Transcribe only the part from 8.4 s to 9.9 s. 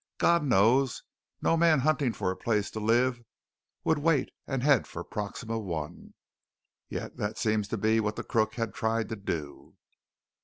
had tried to do."